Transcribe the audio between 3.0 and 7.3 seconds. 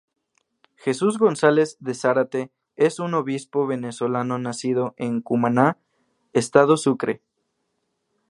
obispo Venezolano nacido en Cumaná, Estado Sucre.